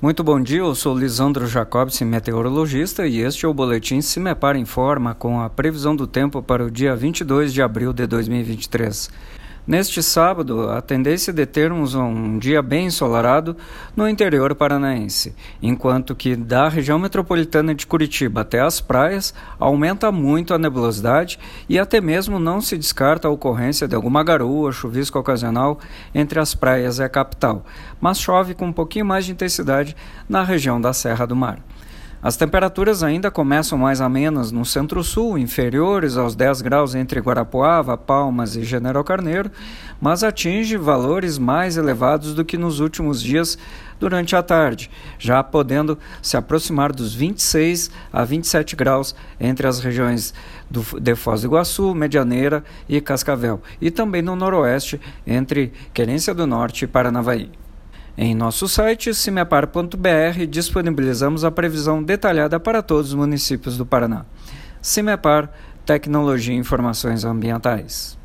Muito 0.00 0.22
bom 0.22 0.40
dia, 0.40 0.60
eu 0.60 0.76
sou 0.76 0.96
Lisandro 0.96 1.44
Jacobson, 1.48 2.04
meteorologista, 2.04 3.04
e 3.04 3.18
este 3.18 3.44
é 3.44 3.48
o 3.48 3.52
Boletim 3.52 4.00
Cimepar 4.00 4.54
Informa 4.56 5.12
com 5.12 5.40
a 5.40 5.50
previsão 5.50 5.96
do 5.96 6.06
tempo 6.06 6.40
para 6.40 6.64
o 6.64 6.70
dia 6.70 6.94
22 6.94 7.52
de 7.52 7.60
abril 7.60 7.92
de 7.92 8.06
2023. 8.06 9.10
Neste 9.68 10.02
sábado, 10.02 10.70
a 10.70 10.80
tendência 10.80 11.30
é 11.30 11.34
de 11.34 11.44
termos 11.44 11.94
um 11.94 12.38
dia 12.38 12.62
bem 12.62 12.86
ensolarado 12.86 13.54
no 13.94 14.08
interior 14.08 14.54
paranaense, 14.54 15.36
enquanto 15.60 16.14
que 16.16 16.34
da 16.34 16.70
região 16.70 16.98
metropolitana 16.98 17.74
de 17.74 17.86
Curitiba 17.86 18.40
até 18.40 18.60
as 18.60 18.80
praias 18.80 19.34
aumenta 19.60 20.10
muito 20.10 20.54
a 20.54 20.58
nebulosidade 20.58 21.38
e 21.68 21.78
até 21.78 22.00
mesmo 22.00 22.38
não 22.38 22.62
se 22.62 22.78
descarta 22.78 23.28
a 23.28 23.30
ocorrência 23.30 23.86
de 23.86 23.94
alguma 23.94 24.24
garoa, 24.24 24.72
chuvisco 24.72 25.18
ocasional 25.18 25.78
entre 26.14 26.40
as 26.40 26.54
praias 26.54 26.98
e 26.98 27.02
a 27.02 27.08
capital, 27.10 27.62
mas 28.00 28.18
chove 28.18 28.54
com 28.54 28.68
um 28.68 28.72
pouquinho 28.72 29.04
mais 29.04 29.26
de 29.26 29.32
intensidade 29.32 29.94
na 30.26 30.42
região 30.42 30.80
da 30.80 30.94
Serra 30.94 31.26
do 31.26 31.36
Mar. 31.36 31.58
As 32.20 32.36
temperaturas 32.36 33.04
ainda 33.04 33.30
começam 33.30 33.78
mais 33.78 34.00
amenas 34.00 34.50
no 34.50 34.64
centro-sul, 34.64 35.38
inferiores 35.38 36.16
aos 36.16 36.34
10 36.34 36.62
graus 36.62 36.96
entre 36.96 37.20
Guarapuava, 37.20 37.96
Palmas 37.96 38.56
e 38.56 38.64
General 38.64 39.04
Carneiro, 39.04 39.52
mas 40.00 40.24
atinge 40.24 40.76
valores 40.76 41.38
mais 41.38 41.76
elevados 41.76 42.34
do 42.34 42.44
que 42.44 42.58
nos 42.58 42.80
últimos 42.80 43.22
dias 43.22 43.56
durante 44.00 44.34
a 44.34 44.42
tarde, 44.42 44.90
já 45.16 45.44
podendo 45.44 45.96
se 46.20 46.36
aproximar 46.36 46.92
dos 46.92 47.14
26 47.14 47.88
a 48.12 48.24
27 48.24 48.74
graus 48.74 49.14
entre 49.38 49.68
as 49.68 49.78
regiões 49.78 50.34
do, 50.68 50.84
de 51.00 51.14
Foz 51.14 51.42
do 51.42 51.46
Iguaçu, 51.46 51.94
Medianeira 51.94 52.64
e 52.88 53.00
Cascavel, 53.00 53.62
e 53.80 53.92
também 53.92 54.22
no 54.22 54.34
noroeste 54.34 55.00
entre 55.24 55.72
Querência 55.94 56.34
do 56.34 56.48
Norte 56.48 56.84
e 56.84 56.88
Paranavaí. 56.88 57.48
Em 58.20 58.34
nosso 58.34 58.66
site 58.66 59.14
cimepar.br 59.14 60.46
disponibilizamos 60.50 61.44
a 61.44 61.52
previsão 61.52 62.02
detalhada 62.02 62.58
para 62.58 62.82
todos 62.82 63.10
os 63.10 63.14
municípios 63.14 63.78
do 63.78 63.86
Paraná. 63.86 64.26
Cimepar, 64.82 65.48
Tecnologia 65.86 66.52
e 66.52 66.58
Informações 66.58 67.24
Ambientais. 67.24 68.18